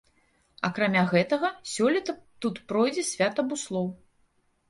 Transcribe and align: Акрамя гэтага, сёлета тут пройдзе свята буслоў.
Акрамя 0.67 1.01
гэтага, 1.11 1.51
сёлета 1.73 2.15
тут 2.45 2.55
пройдзе 2.71 3.03
свята 3.11 3.41
буслоў. 3.51 3.87